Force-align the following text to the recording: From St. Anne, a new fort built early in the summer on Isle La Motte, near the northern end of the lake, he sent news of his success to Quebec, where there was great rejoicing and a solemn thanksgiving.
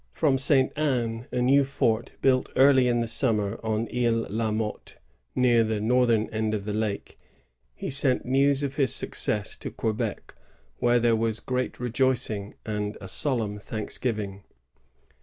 From 0.13 0.39
St. 0.39 0.73
Anne, 0.75 1.27
a 1.31 1.43
new 1.43 1.63
fort 1.63 2.13
built 2.23 2.49
early 2.55 2.87
in 2.87 3.01
the 3.01 3.07
summer 3.07 3.59
on 3.63 3.87
Isle 3.95 4.25
La 4.31 4.49
Motte, 4.49 4.97
near 5.35 5.63
the 5.63 5.79
northern 5.79 6.27
end 6.31 6.55
of 6.55 6.65
the 6.65 6.73
lake, 6.73 7.19
he 7.75 7.91
sent 7.91 8.25
news 8.25 8.63
of 8.63 8.77
his 8.77 8.95
success 8.95 9.55
to 9.57 9.69
Quebec, 9.69 10.33
where 10.77 10.97
there 10.97 11.15
was 11.15 11.39
great 11.39 11.79
rejoicing 11.79 12.55
and 12.65 12.97
a 12.99 13.07
solemn 13.07 13.59
thanksgiving. 13.59 14.43